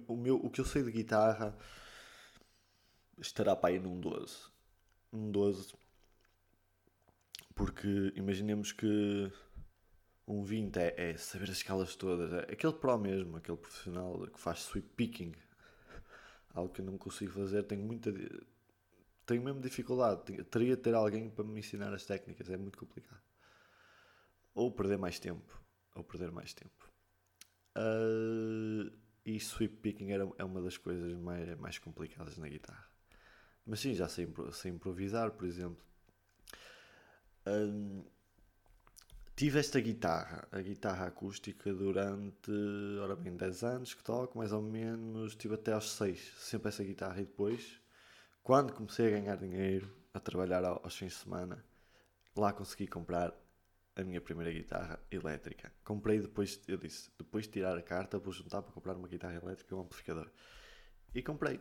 o, 0.06 0.16
meu, 0.16 0.36
o 0.36 0.48
que 0.48 0.60
eu 0.60 0.64
sei 0.64 0.84
de 0.84 0.92
guitarra 0.92 1.56
estará 3.18 3.56
para 3.56 3.70
aí 3.70 3.80
num 3.80 3.98
12. 3.98 4.36
Um 5.12 5.32
12. 5.32 5.74
Porque 7.56 8.12
imaginemos 8.14 8.70
que 8.70 9.32
um 10.28 10.42
20 10.44 10.76
é, 10.76 11.10
é, 11.10 11.16
saber 11.16 11.50
as 11.50 11.56
escalas 11.56 11.96
todas. 11.96 12.32
É 12.32 12.52
aquele 12.52 12.72
pro 12.72 12.96
mesmo, 12.98 13.36
aquele 13.36 13.58
profissional 13.58 14.26
que 14.28 14.38
faz 14.38 14.60
sweep 14.60 14.88
picking. 14.94 15.32
Algo 16.54 16.72
que 16.72 16.80
eu 16.80 16.84
não 16.86 16.96
consigo 16.96 17.32
fazer. 17.32 17.64
Tenho 17.64 17.84
muita. 17.84 18.12
Tenho 19.26 19.42
mesmo 19.42 19.60
dificuldade. 19.60 20.22
Teria 20.44 20.76
de 20.76 20.82
ter 20.82 20.94
alguém 20.94 21.30
para 21.30 21.44
me 21.44 21.58
ensinar 21.60 21.92
as 21.92 22.04
técnicas. 22.04 22.48
É 22.50 22.56
muito 22.56 22.78
complicado. 22.78 23.22
Ou 24.54 24.70
perder 24.70 24.98
mais 24.98 25.18
tempo. 25.18 25.60
Ou 25.94 26.04
perder 26.04 26.30
mais 26.30 26.52
tempo. 26.52 26.92
Uh, 27.76 28.92
e 29.24 29.40
sweep 29.40 29.76
picking 29.76 30.12
era, 30.12 30.28
é 30.38 30.44
uma 30.44 30.60
das 30.60 30.76
coisas 30.76 31.12
mais, 31.14 31.58
mais 31.58 31.78
complicadas 31.78 32.36
na 32.36 32.48
guitarra. 32.48 32.86
Mas 33.66 33.80
sim, 33.80 33.94
já 33.94 34.08
sei, 34.08 34.32
sei 34.52 34.70
improvisar, 34.70 35.30
por 35.30 35.46
exemplo. 35.46 35.82
Um, 37.46 38.04
tive 39.34 39.58
esta 39.58 39.80
guitarra, 39.80 40.46
a 40.52 40.60
guitarra 40.60 41.06
acústica, 41.06 41.72
durante, 41.72 42.50
ora 43.00 43.16
bem, 43.16 43.34
10 43.34 43.64
anos 43.64 43.94
que 43.94 44.04
toco, 44.04 44.36
mais 44.36 44.52
ou 44.52 44.60
menos, 44.60 45.34
tive 45.34 45.54
até 45.54 45.72
aos 45.72 45.92
6, 45.92 46.34
sempre 46.38 46.68
essa 46.68 46.84
guitarra. 46.84 47.20
E 47.22 47.24
depois, 47.24 47.80
quando 48.44 48.74
comecei 48.74 49.08
a 49.08 49.10
ganhar 49.18 49.36
dinheiro, 49.38 49.90
a 50.12 50.20
trabalhar 50.20 50.62
aos 50.62 50.94
fins 50.94 51.14
de 51.14 51.18
semana, 51.18 51.64
lá 52.36 52.52
consegui 52.52 52.86
comprar 52.86 53.32
a 53.96 54.04
minha 54.04 54.20
primeira 54.20 54.52
guitarra 54.52 55.00
elétrica. 55.10 55.72
Comprei 55.82 56.20
depois, 56.20 56.60
eu 56.68 56.76
disse, 56.76 57.10
depois 57.16 57.46
de 57.46 57.52
tirar 57.52 57.76
a 57.76 57.82
carta, 57.82 58.18
vou 58.18 58.34
juntar 58.34 58.60
para 58.60 58.70
comprar 58.70 58.96
uma 58.96 59.08
guitarra 59.08 59.34
elétrica 59.42 59.74
e 59.74 59.78
um 59.78 59.80
amplificador. 59.80 60.30
E 61.14 61.22
comprei. 61.22 61.58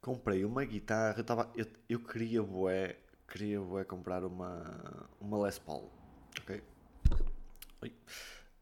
Comprei 0.00 0.46
uma 0.46 0.64
guitarra, 0.64 1.18
eu, 1.18 1.24
tava, 1.24 1.52
eu, 1.54 1.66
eu 1.88 2.00
queria 2.00 2.42
bué, 2.42 2.98
queria 3.28 3.60
bué 3.60 3.84
comprar 3.84 4.24
uma, 4.24 5.08
uma 5.20 5.44
Les 5.44 5.58
Paul, 5.58 5.92
ok? 6.40 6.62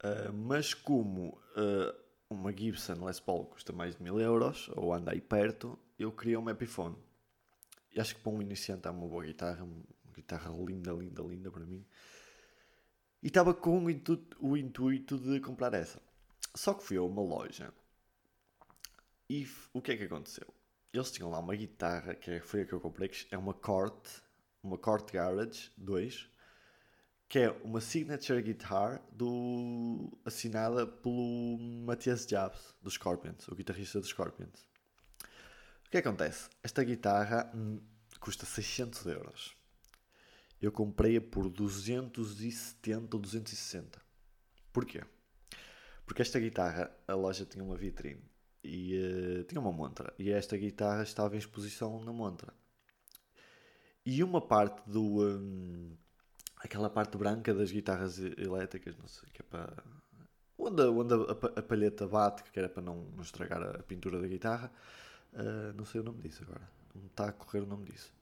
Uh, 0.02 0.32
mas 0.32 0.74
como 0.74 1.40
uh, 1.56 1.94
uma 2.28 2.50
Gibson 2.52 3.04
Les 3.04 3.20
Paul 3.20 3.46
custa 3.46 3.72
mais 3.72 3.94
de 3.94 4.02
mil 4.02 4.18
euros, 4.18 4.68
ou 4.74 4.92
anda 4.92 5.12
aí 5.12 5.20
perto, 5.20 5.78
eu 5.98 6.10
queria 6.10 6.38
uma 6.38 6.50
Epiphone. 6.50 6.96
E 7.92 8.00
acho 8.00 8.14
que 8.14 8.22
para 8.22 8.32
um 8.32 8.42
iniciante 8.42 8.86
é 8.86 8.90
uma 8.90 9.06
boa 9.06 9.24
guitarra, 9.24 9.64
uma 9.64 10.12
guitarra 10.14 10.50
linda, 10.50 10.92
linda, 10.92 11.22
linda 11.22 11.50
para 11.50 11.64
mim. 11.64 11.84
E 13.22 13.26
estava 13.26 13.52
com 13.52 13.84
o 13.84 13.90
intuito, 13.90 14.36
o 14.40 14.56
intuito 14.56 15.18
de 15.18 15.40
comprar 15.40 15.74
essa. 15.74 16.00
Só 16.54 16.74
que 16.74 16.84
fui 16.84 16.96
a 16.96 17.02
uma 17.02 17.22
loja 17.22 17.72
e 19.30 19.46
o 19.72 19.80
que 19.80 19.92
é 19.92 19.96
que 19.96 20.02
aconteceu? 20.02 20.52
Eles 20.92 21.12
tinham 21.12 21.30
lá 21.30 21.38
uma 21.38 21.54
guitarra, 21.54 22.16
que 22.16 22.32
é, 22.32 22.40
foi 22.40 22.62
a 22.62 22.66
que 22.66 22.72
eu 22.72 22.80
comprei, 22.80 23.08
que 23.08 23.32
é 23.32 23.38
uma 23.38 23.54
Cort, 23.54 24.08
uma 24.60 24.76
Cort 24.76 25.12
Garage 25.12 25.70
2, 25.76 26.28
que 27.28 27.38
é 27.38 27.50
uma 27.62 27.80
signature 27.80 28.42
guitar 28.42 29.00
do, 29.12 30.18
assinada 30.24 30.84
pelo 30.84 31.58
Matthias 31.86 32.26
Jabs, 32.28 32.74
dos 32.82 32.94
Scorpions, 32.94 33.46
o 33.46 33.54
guitarrista 33.54 34.00
dos 34.00 34.08
Scorpions. 34.08 34.66
O 35.90 35.92
que 35.92 35.98
acontece? 35.98 36.48
Esta 36.62 36.84
guitarra 36.84 37.50
hum, 37.52 37.80
custa 38.20 38.46
600 38.46 39.06
euros 39.06 39.60
eu 40.60 40.70
comprei-a 40.70 41.20
por 41.20 41.48
270 41.48 43.16
ou 43.16 43.22
260. 43.22 44.00
Porquê? 44.72 45.02
Porque 46.04 46.22
esta 46.22 46.38
guitarra, 46.38 46.94
a 47.08 47.14
loja 47.14 47.46
tinha 47.46 47.64
uma 47.64 47.76
vitrine 47.76 48.22
e 48.62 48.98
uh, 48.98 49.44
tinha 49.44 49.60
uma 49.60 49.72
montra. 49.72 50.12
E 50.18 50.30
esta 50.30 50.56
guitarra 50.56 51.02
estava 51.02 51.34
em 51.34 51.38
exposição 51.38 52.04
na 52.04 52.12
montra. 52.12 52.52
E 54.04 54.22
uma 54.22 54.40
parte 54.40 54.82
do. 54.88 55.22
Um, 55.22 55.96
aquela 56.56 56.90
parte 56.90 57.16
branca 57.16 57.54
das 57.54 57.70
guitarras 57.70 58.18
elétricas, 58.18 58.96
não 58.98 59.08
sei, 59.08 59.30
que 59.32 59.40
é 59.40 59.44
para. 59.44 59.82
onde, 60.58 60.82
onde 60.82 61.14
a, 61.14 61.60
a, 61.60 61.62
palheta 61.62 62.06
bate, 62.06 62.42
que 62.50 62.58
era 62.58 62.68
para 62.68 62.82
não, 62.82 63.04
não 63.16 63.22
estragar 63.22 63.62
a, 63.62 63.70
a 63.76 63.82
pintura 63.82 64.20
da 64.20 64.26
guitarra. 64.26 64.70
Uh, 65.32 65.72
não 65.76 65.84
sei 65.84 66.00
o 66.00 66.04
nome 66.04 66.22
disso 66.22 66.42
agora. 66.42 66.68
Não 66.94 67.06
está 67.06 67.28
a 67.28 67.32
correr 67.32 67.60
o 67.60 67.66
nome 67.66 67.84
disso. 67.84 68.12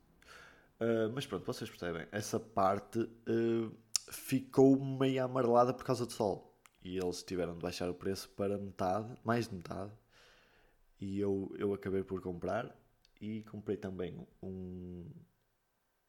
Uh, 0.81 1.11
mas 1.15 1.27
pronto, 1.27 1.45
vocês 1.45 1.69
percebem. 1.69 2.07
Essa 2.13 2.39
parte 2.39 3.01
uh, 3.01 3.75
ficou 4.11 4.79
meio 4.79 5.25
amarelada 5.25 5.73
por 5.73 5.85
causa 5.85 6.07
do 6.07 6.13
sol. 6.13 6.57
E 6.83 6.97
eles 6.97 7.23
tiveram 7.23 7.55
de 7.55 7.61
baixar 7.61 7.89
o 7.91 7.95
preço 7.95 8.29
para 8.31 8.57
metade, 8.59 9.13
mais 9.25 9.49
de 9.49 9.55
metade. 9.55 9.93
E 11.01 11.19
eu, 11.19 11.55
eu 11.59 11.73
acabei 11.73 12.03
por 12.03 12.21
comprar. 12.21 12.75
E 13.21 13.43
comprei 13.45 13.77
também 13.77 14.27
um, 14.41 15.11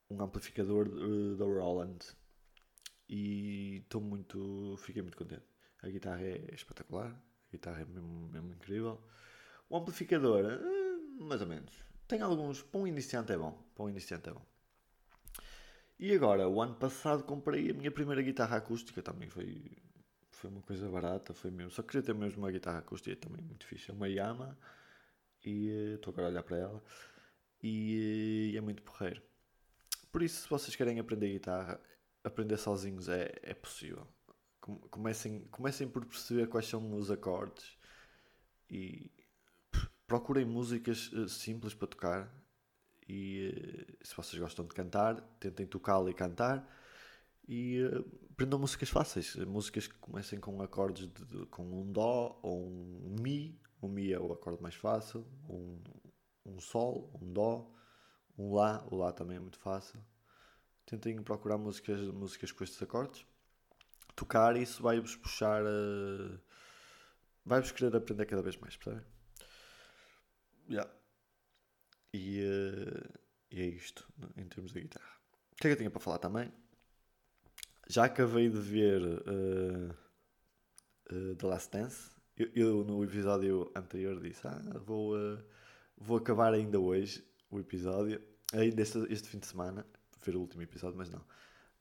um 0.10 0.22
amplificador 0.22 0.88
da 1.36 1.46
Roland. 1.46 1.98
E 3.08 3.78
estou 3.78 4.00
muito. 4.00 4.76
Fiquei 4.78 5.02
muito 5.02 5.18
contente. 5.18 5.44
A 5.82 5.90
guitarra 5.90 6.22
é 6.22 6.54
espetacular. 6.54 7.10
A 7.12 7.52
guitarra 7.52 7.82
é 7.82 7.86
mesmo, 7.86 8.30
mesmo 8.30 8.54
incrível. 8.54 9.02
O 9.68 9.78
amplificador, 9.78 10.44
mais 11.20 11.42
ou 11.42 11.48
menos. 11.48 11.74
Tem 12.08 12.22
alguns. 12.22 12.62
Para 12.62 12.82
um 12.82 12.88
iniciante 12.88 13.32
é 13.32 13.38
bom. 13.38 13.52
Para 13.76 13.86
um 13.86 13.90
iniciante 13.90 14.30
é 14.30 14.34
bom. 14.34 14.46
E 16.00 16.14
agora, 16.14 16.48
o 16.48 16.62
ano 16.62 16.76
passado 16.76 17.24
comprei 17.24 17.72
a 17.72 17.74
minha 17.74 17.92
primeira 17.92 18.22
guitarra 18.22 18.58
acústica. 18.58 19.02
Também 19.02 19.30
foi, 19.30 19.78
foi 20.32 20.50
uma 20.50 20.62
coisa 20.62 20.90
barata. 20.90 21.34
Foi 21.34 21.52
mesmo. 21.52 21.72
Só 21.72 21.84
queria 21.84 22.02
ter 22.02 22.16
mesmo 22.16 22.40
uma 22.40 22.52
guitarra 22.52 22.80
acústica 22.80 23.16
também 23.16 23.42
muito 23.44 23.66
fixe. 23.66 23.92
É 23.92 23.94
uma 23.94 24.08
Yamaha. 24.08 24.58
E 25.46 25.70
eh, 25.70 25.96
estou 25.96 26.12
agora 26.12 26.28
a 26.28 26.30
olhar 26.32 26.44
para 26.44 26.58
ela. 26.58 26.84
E, 27.62 28.52
e 28.54 28.58
é 28.58 28.62
muito 28.62 28.82
porreiro. 28.82 29.22
Por 30.12 30.24
isso, 30.24 30.44
se 30.44 30.50
vocês 30.50 30.76
querem 30.76 31.00
aprender 31.00 31.32
guitarra, 31.32 31.80
aprender 32.24 32.58
sozinhos 32.58 33.10
é, 33.10 33.32
é 33.44 33.54
possível. 33.54 34.08
Comecem, 34.90 35.42
comecem 35.52 35.88
por 35.88 36.06
perceber 36.06 36.48
quais 36.48 36.68
são 36.68 36.94
os 36.96 37.10
acordes 37.10 37.78
e 38.70 39.12
procurem 40.10 40.46
músicas 40.46 41.10
uh, 41.14 41.30
simples 41.30 41.74
para 41.74 41.88
tocar. 41.88 42.34
E 43.08 43.88
uh, 44.02 44.06
se 44.06 44.14
vocês 44.16 44.42
gostam 44.42 44.66
de 44.66 44.74
cantar, 44.74 45.22
tentem 45.40 45.66
tocá-la 45.66 46.10
e 46.10 46.14
cantar. 46.14 46.68
E 47.48 47.82
uh, 47.84 48.06
aprendam 48.32 48.60
músicas 48.60 48.90
fáceis, 48.90 49.36
músicas 49.38 49.88
que 49.88 49.96
comecem 50.00 50.40
com 50.40 50.62
acordes 50.62 51.08
de, 51.08 51.26
de, 51.26 51.46
com 51.46 51.64
um 51.64 51.90
Dó 51.92 52.38
ou 52.44 52.68
um 52.68 53.16
Mi. 53.22 53.58
O 53.82 53.88
Mi 53.88 54.12
é 54.12 54.20
o 54.20 54.34
acorde 54.34 54.62
mais 54.62 54.76
fácil, 54.76 55.26
um, 55.48 55.82
um 56.46 56.60
Sol, 56.60 57.18
um 57.22 57.32
Dó, 57.32 57.72
um 58.38 58.54
Lá. 58.54 58.86
O 58.92 58.98
Lá 58.98 59.14
também 59.14 59.38
é 59.38 59.40
muito 59.40 59.58
fácil 59.60 60.04
tentem 60.90 61.22
procurar 61.22 61.58
músicas, 61.58 62.02
músicas 62.08 62.52
com 62.52 62.64
estes 62.64 62.82
acordes. 62.82 63.24
Tocar 64.16 64.58
isso 64.58 64.82
vai-vos 64.82 65.16
puxar 65.16 65.64
a. 65.66 66.40
Vai-vos 67.46 67.72
querer 67.72 67.96
aprender 67.96 68.26
cada 68.26 68.42
vez 68.42 68.58
mais, 68.58 68.76
percebem? 68.76 69.06
Yeah. 70.70 70.90
E, 72.14 72.44
uh, 72.44 73.20
e 73.52 73.62
é 73.62 73.66
isto, 73.66 74.08
em 74.38 74.46
termos 74.48 74.72
de 74.74 74.82
guitarra. 74.82 75.20
O 75.52 75.56
que 75.56 75.68
é 75.68 75.70
que 75.70 75.74
eu 75.74 75.78
tinha 75.78 75.90
para 75.90 76.00
falar 76.00 76.20
também? 76.20 76.52
Já 77.88 78.06
acabei 78.06 78.50
de 78.50 78.60
ver 78.60 79.02
uh, 79.02 79.96
uh, 81.12 81.36
The 81.36 81.48
Last 81.48 81.72
Dance. 81.72 82.12
Eu, 82.38 82.50
eu, 82.56 82.84
no 82.84 83.04
episódio 83.04 83.72
anterior 83.76 84.20
disse: 84.22 84.48
Ah, 84.48 84.62
vou, 84.86 85.16
vou 85.98 86.18
acabar 86.18 86.54
ainda 86.54 86.80
hoje 86.80 87.24
o 87.50 87.60
episódio, 87.60 88.22
ainda 88.54 88.82
este, 88.82 89.00
este 89.12 89.28
fim 89.28 89.40
de 89.40 89.48
semana 89.48 89.86
ver 90.24 90.36
o 90.36 90.42
último 90.42 90.62
episódio, 90.62 90.98
mas 90.98 91.10
não, 91.10 91.24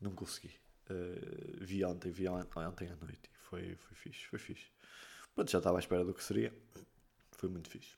não 0.01 0.13
consegui. 0.13 0.55
Uh, 0.91 1.65
vi 1.65 1.85
ontem, 1.85 2.11
vi 2.11 2.27
ontem 2.29 2.89
à 2.89 2.97
noite 2.97 3.31
e 3.33 3.39
foi, 3.39 3.77
foi 3.77 3.97
fixe, 3.97 4.27
foi 4.27 4.39
fixe. 4.39 4.71
Pronto, 5.35 5.51
já 5.51 5.59
estava 5.59 5.79
à 5.79 5.81
espera 5.81 6.05
do 6.05 6.15
que 6.15 6.25
seria. 6.25 6.53
Foi 7.33 7.49
muito 7.49 7.69
fixe. 7.69 7.97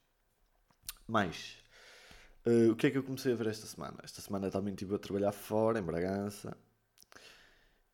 Mas, 1.10 1.58
uh, 2.46 2.70
o 2.70 2.76
que 2.76 2.86
é 2.86 2.90
que 2.90 2.98
eu 2.98 3.02
comecei 3.02 3.32
a 3.32 3.36
ver 3.36 3.48
esta 3.48 3.66
semana? 3.66 3.98
Esta 4.04 4.20
semana 4.20 4.48
também 4.48 4.72
estive 4.72 4.94
a 4.94 4.98
trabalhar 4.98 5.32
fora, 5.32 5.80
em 5.80 5.82
Bragança. 5.82 6.56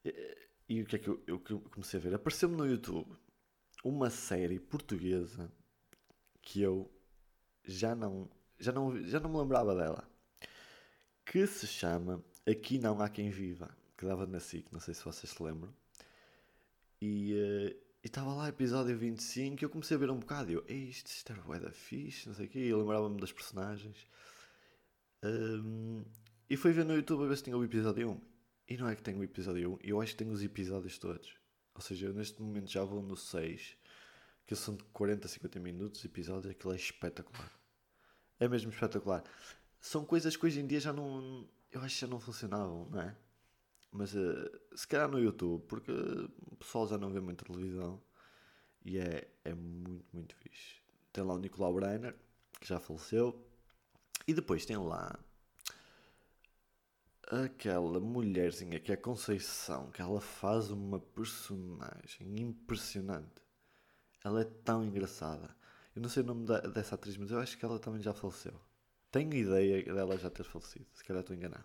E, 0.04 0.37
e 0.68 0.82
o 0.82 0.87
que 0.87 0.96
é 0.96 0.99
que 0.99 1.08
eu, 1.08 1.23
eu 1.26 1.40
comecei 1.40 1.99
a 1.99 2.02
ver? 2.02 2.14
Apareceu-me 2.14 2.56
no 2.56 2.66
YouTube 2.66 3.16
uma 3.82 4.11
série 4.11 4.61
portuguesa 4.61 5.50
que 6.42 6.61
eu 6.61 6.92
já 7.64 7.94
não, 7.94 8.28
já 8.58 8.70
não, 8.70 9.02
já 9.02 9.18
não 9.18 9.30
me 9.30 9.38
lembrava 9.38 9.75
dela. 9.75 10.06
Que 11.25 11.46
se 11.46 11.66
chama 11.66 12.23
Aqui 12.46 12.78
não 12.78 13.00
há 13.00 13.08
quem 13.08 13.30
viva, 13.30 13.68
que 13.96 14.06
dava 14.06 14.26
na 14.26 14.38
SIC, 14.38 14.70
não 14.70 14.78
sei 14.78 14.94
se 14.94 15.04
vocês 15.04 15.32
se 15.32 15.42
lembram. 15.42 15.75
E 17.00 17.75
uh, 18.06 18.08
estava 18.08 18.34
lá, 18.34 18.48
episódio 18.48 18.96
25, 18.96 19.62
e 19.62 19.64
eu 19.64 19.70
comecei 19.70 19.96
a 19.96 20.00
ver 20.00 20.10
um 20.10 20.18
bocado. 20.18 20.50
E 20.50 20.54
eu, 20.54 20.64
isto, 20.68 21.06
isto 21.08 21.32
era 21.32 21.42
bué 21.42 21.58
da 21.58 21.70
fixe, 21.70 22.28
não 22.28 22.34
sei 22.34 22.46
o 22.46 22.48
quê. 22.48 22.58
E 22.60 22.75
lembrava-me 22.75 23.20
das 23.20 23.32
personagens. 23.32 24.06
Um, 25.22 26.04
e 26.48 26.56
fui 26.56 26.72
ver 26.72 26.84
no 26.84 26.94
YouTube 26.94 27.25
a 27.25 27.26
ver 27.26 27.36
se 27.36 27.44
tinha 27.44 27.56
o 27.56 27.64
episódio 27.64 28.10
1. 28.10 28.20
E 28.68 28.76
não 28.76 28.88
é 28.88 28.96
que 28.96 29.02
tenho 29.02 29.18
o 29.18 29.25
episódio 29.25 29.75
1, 29.75 29.78
eu 29.82 30.00
acho 30.00 30.12
que 30.12 30.18
tenho 30.18 30.32
os 30.32 30.42
episódios 30.42 30.98
todos. 30.98 31.34
Ou 31.75 31.80
seja, 31.80 32.06
eu 32.06 32.14
neste 32.14 32.40
momento 32.42 32.70
já 32.70 32.82
vou 32.82 33.02
no 33.02 33.16
6, 33.16 33.76
que 34.46 34.56
são 34.56 34.75
de 34.75 34.82
40 34.84 35.26
a 35.26 35.28
50 35.28 35.60
minutos 35.60 36.04
episódios, 36.04 36.50
aquilo 36.50 36.72
é 36.72 36.76
espetacular. 36.76 37.52
É 38.40 38.48
mesmo 38.48 38.70
espetacular. 38.70 39.22
São 39.80 40.04
coisas 40.04 40.36
que 40.36 40.46
hoje 40.46 40.60
em 40.60 40.66
dia 40.66 40.80
já 40.80 40.92
não, 40.92 41.48
eu 41.70 41.80
acho 41.80 41.94
que 41.94 42.00
já 42.00 42.06
não 42.06 42.18
funcionavam, 42.18 42.88
não 42.90 43.00
é? 43.00 43.16
Mas 43.97 44.15
uh, 44.15 44.50
se 44.75 44.87
calhar 44.87 45.09
no 45.09 45.19
YouTube, 45.19 45.65
porque 45.67 45.91
o 45.91 46.57
pessoal 46.57 46.87
já 46.87 46.99
não 46.99 47.11
vê 47.11 47.19
muita 47.19 47.47
televisão 47.47 48.03
e 48.85 48.99
é, 48.99 49.26
é 49.43 49.55
muito, 49.55 50.05
muito 50.12 50.37
fixe. 50.37 50.83
Tem 51.12 51.25
lá 51.25 51.33
o 51.33 51.38
Nicolau 51.38 51.73
Brenner, 51.73 52.15
que 52.61 52.69
já 52.69 52.79
faleceu, 52.79 53.43
e 54.29 54.35
depois 54.35 54.67
tem 54.67 54.76
lá 54.76 55.19
aquela 57.26 57.99
mulherzinha 57.99 58.79
que 58.79 58.93
é 58.93 58.95
a 58.95 58.99
Conceição, 58.99 59.91
que 59.91 60.03
ela 60.03 60.21
faz 60.21 60.71
uma 60.71 61.00
personagem 61.00 62.38
impressionante. 62.38 63.43
Ela 64.23 64.43
é 64.43 64.45
tão 64.45 64.85
engraçada. 64.85 65.57
Eu 65.95 66.03
não 66.03 66.11
sei 66.11 66.23
o 66.23 66.26
nome 66.26 66.45
da, 66.45 66.61
dessa 66.61 66.97
atriz, 66.97 67.17
mas 67.17 67.31
eu 67.31 67.38
acho 67.38 67.57
que 67.57 67.65
ela 67.65 67.79
também 67.79 68.03
já 68.03 68.12
faleceu. 68.12 68.61
Tenho 69.11 69.33
ideia 69.33 69.83
dela 69.83 70.19
já 70.19 70.29
ter 70.29 70.45
falecido, 70.45 70.87
se 70.93 71.03
calhar 71.03 71.23
estou 71.23 71.35
enganado. 71.35 71.65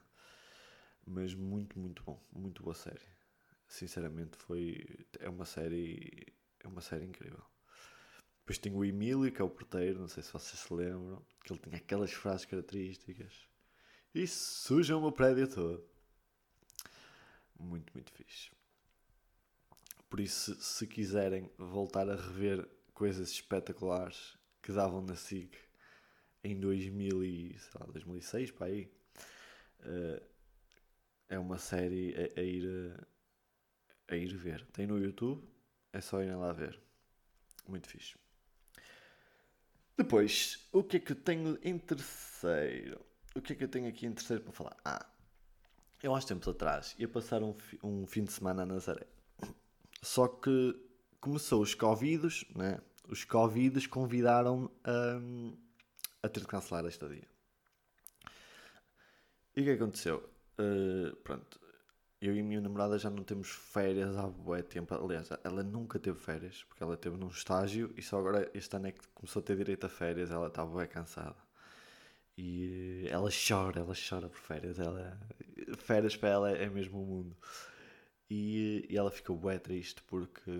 Mas 1.05 1.33
muito, 1.33 1.79
muito 1.79 2.03
bom, 2.03 2.21
muito 2.31 2.63
boa 2.63 2.75
série. 2.75 3.01
Sinceramente 3.67 4.37
foi. 4.37 5.05
É 5.19 5.29
uma 5.29 5.45
série. 5.45 6.27
É 6.59 6.67
uma 6.67 6.81
série 6.81 7.05
incrível. 7.05 7.43
Depois 8.41 8.57
tem 8.57 8.73
o 8.73 8.83
Emílio, 8.83 9.31
que 9.31 9.41
é 9.41 9.45
o 9.45 9.49
porteiro, 9.49 9.99
não 9.99 10.07
sei 10.07 10.23
se 10.23 10.33
vocês 10.33 10.59
se 10.59 10.73
lembram, 10.73 11.23
que 11.43 11.53
ele 11.53 11.59
tinha 11.59 11.77
aquelas 11.77 12.11
frases 12.11 12.45
características. 12.45 13.47
E 14.13 14.27
suja 14.27 14.97
o 14.97 15.01
meu 15.01 15.11
prédio 15.11 15.47
todo. 15.47 15.85
Muito, 17.57 17.93
muito 17.93 18.11
fixe. 18.11 18.51
Por 20.09 20.19
isso, 20.19 20.53
se 20.61 20.85
quiserem 20.87 21.49
voltar 21.57 22.09
a 22.09 22.15
rever 22.15 22.67
coisas 22.93 23.29
espetaculares 23.29 24.37
que 24.61 24.73
davam 24.73 25.01
na 25.01 25.15
SIG 25.15 25.57
em 26.43 26.59
2000 26.59 27.23
e, 27.23 27.55
lá, 27.79 27.85
2006, 27.85 28.51
para 28.51 28.67
aí. 28.67 28.91
Uh, 29.79 30.30
é 31.31 31.39
uma 31.39 31.57
série 31.57 32.13
a, 32.13 32.39
a, 32.39 32.43
ir 32.43 32.67
a, 34.09 34.13
a, 34.13 34.17
ir 34.17 34.35
ver. 34.35 34.65
Tem 34.67 34.85
no 34.85 34.99
YouTube, 34.99 35.43
é 35.91 36.01
só 36.01 36.21
irem 36.21 36.35
lá 36.35 36.51
ver. 36.51 36.79
Muito 37.67 37.87
fixe. 37.87 38.15
Depois, 39.97 40.67
o 40.71 40.83
que 40.83 40.97
é 40.97 40.99
que 40.99 41.13
eu 41.13 41.15
tenho 41.15 41.57
em 41.63 41.79
terceiro? 41.79 43.03
O 43.33 43.41
que 43.41 43.53
é 43.53 43.55
que 43.55 43.63
eu 43.63 43.69
tenho 43.69 43.87
aqui 43.87 44.05
em 44.05 44.13
terceiro 44.13 44.43
para 44.43 44.51
falar? 44.51 44.77
Ah, 44.83 45.09
eu 46.03 46.13
há 46.13 46.17
uns 46.17 46.25
tempos 46.25 46.47
atrás 46.47 46.95
ia 46.99 47.07
passar 47.07 47.41
um, 47.41 47.55
um 47.81 48.05
fim 48.05 48.23
de 48.25 48.31
semana 48.31 48.63
a 48.63 48.65
Nazaré. 48.65 49.07
Só 50.01 50.27
que 50.27 50.75
começou 51.19 51.61
os 51.61 51.73
Covidos, 51.73 52.45
né? 52.55 52.79
Os 53.07 53.23
Covidos 53.23 53.87
convidaram-me 53.87 54.69
a 54.83 55.19
a 56.23 56.29
ter 56.29 56.41
de 56.41 56.47
cancelar 56.47 56.85
esta 56.85 57.07
dia. 57.07 57.27
E 59.55 59.61
o 59.61 59.63
que 59.63 59.71
aconteceu? 59.71 60.29
Uh, 60.61 61.15
pronto, 61.17 61.59
eu 62.21 62.35
e 62.35 62.39
a 62.39 62.43
minha 62.43 62.61
namorada 62.61 62.99
já 62.99 63.09
não 63.09 63.23
temos 63.23 63.49
férias 63.49 64.15
há 64.15 64.27
bué 64.27 64.61
tempo. 64.61 64.93
Aliás, 64.93 65.29
ela 65.43 65.63
nunca 65.63 65.97
teve 65.99 66.19
férias, 66.19 66.63
porque 66.65 66.83
ela 66.83 66.95
teve 66.95 67.17
num 67.17 67.29
estágio 67.29 67.91
e 67.97 68.01
só 68.01 68.19
agora 68.19 68.49
este 68.53 68.75
ano 68.75 68.87
é 68.87 68.91
que 68.91 69.07
começou 69.09 69.39
a 69.41 69.43
ter 69.43 69.57
direito 69.57 69.85
a 69.85 69.89
férias. 69.89 70.29
Ela 70.29 70.47
estava 70.47 70.69
bué 70.69 70.85
cansada. 70.87 71.35
E 72.37 73.07
ela 73.09 73.29
chora, 73.31 73.79
ela 73.81 73.93
chora 73.95 74.29
por 74.29 74.39
férias. 74.39 74.79
Ela, 74.79 75.19
férias 75.77 76.15
para 76.15 76.29
ela 76.29 76.51
é 76.51 76.69
mesmo 76.69 77.01
o 77.01 77.05
mundo. 77.05 77.35
E, 78.29 78.85
e 78.89 78.97
ela 78.97 79.11
ficou 79.11 79.35
bué 79.35 79.57
triste 79.59 80.01
porque 80.03 80.51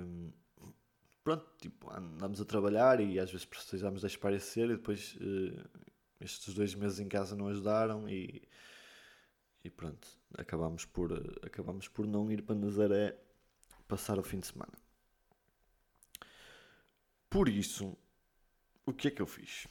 pronto, 1.24 1.46
tipo, 1.60 1.92
andamos 1.94 2.42
a 2.42 2.46
trabalhar 2.46 3.00
e 3.00 3.20
às 3.20 3.32
vezes 3.32 3.46
precisamos 3.46 4.02
de 4.02 4.08
esparecer 4.08 4.66
e 4.66 4.76
depois 4.76 5.16
uh, 5.18 5.70
estes 6.20 6.54
dois 6.54 6.74
meses 6.76 7.00
em 7.00 7.08
casa 7.08 7.36
não 7.36 7.48
ajudaram 7.48 8.10
e, 8.10 8.42
e 9.64 9.70
pronto, 9.70 10.08
acabámos 10.38 10.86
por, 10.86 11.12
acabámos 11.44 11.88
por 11.88 12.08
não 12.08 12.32
ir 12.32 12.42
para 12.42 12.56
Nazaré 12.56 13.18
passar 13.88 14.18
o 14.18 14.24
fim 14.24 14.40
de 14.40 14.48
semana. 14.48 14.74
Por 17.30 17.48
isso, 17.48 17.96
o 18.86 18.94
que 18.94 19.08
é 19.08 19.12
que 19.12 19.22
eu 19.22 19.28
fiz? 19.28 19.68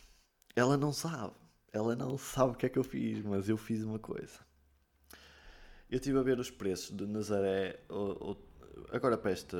Ela 0.54 0.76
não 0.76 0.92
sabe. 0.92 1.34
Ela 1.72 1.94
não 1.94 2.16
sabe 2.18 2.52
o 2.52 2.54
que 2.54 2.66
é 2.66 2.68
que 2.68 2.78
eu 2.78 2.84
fiz, 2.84 3.22
mas 3.22 3.48
eu 3.48 3.56
fiz 3.56 3.82
uma 3.82 3.98
coisa. 3.98 4.40
Eu 5.88 5.96
estive 5.96 6.18
a 6.18 6.22
ver 6.22 6.38
os 6.38 6.50
preços 6.50 6.96
de 6.96 7.06
Nazaré 7.06 7.80
agora 8.92 9.18
para 9.18 9.30
esta, 9.30 9.56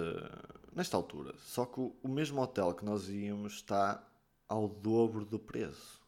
nesta 0.73 0.97
altura. 0.97 1.35
Só 1.39 1.67
que 1.67 1.81
o, 1.81 1.97
o 2.03 2.09
mesmo 2.09 2.41
hotel 2.41 2.75
que 2.75 2.85
nós 2.85 3.09
íamos 3.09 3.55
está 3.55 4.07
ao 4.49 4.69
dobro 4.69 5.25
do 5.25 5.39
preço. 5.39 6.01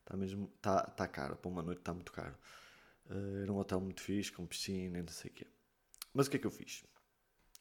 Está 0.00 0.16
mesmo, 0.16 0.50
está, 0.56 0.86
está 0.88 1.06
caro. 1.06 1.36
Para 1.36 1.50
uma 1.50 1.62
noite 1.62 1.78
está 1.78 1.94
muito 1.94 2.12
caro. 2.12 2.34
Uh, 3.10 3.42
era 3.42 3.52
um 3.52 3.58
hotel 3.58 3.80
muito 3.80 4.00
fixe, 4.00 4.30
com 4.30 4.46
piscina 4.46 4.98
e 4.98 5.02
não 5.02 5.08
sei 5.08 5.30
o 5.30 5.34
quê. 5.34 5.46
Mas 6.14 6.26
o 6.26 6.30
que 6.30 6.36
é 6.36 6.40
que 6.40 6.46
eu 6.46 6.50
fiz? 6.50 6.84